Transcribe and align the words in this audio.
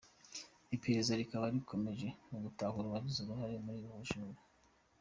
Iperereza 0.75 1.19
rikaba 1.19 1.47
rikomeje 1.55 2.07
mu 2.29 2.37
gutahura 2.45 2.85
uwagize 2.87 3.19
uruhare 3.21 3.55
muri 3.65 3.77
ubu 3.83 3.97
bujura. 3.99 4.41